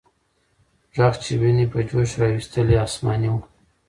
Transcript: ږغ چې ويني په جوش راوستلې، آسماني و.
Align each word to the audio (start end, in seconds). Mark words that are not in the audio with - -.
ږغ 0.95 1.13
چې 1.23 1.31
ويني 1.41 1.65
په 1.71 1.79
جوش 1.89 2.11
راوستلې، 2.21 2.75
آسماني 2.85 3.29
و. 3.33 3.37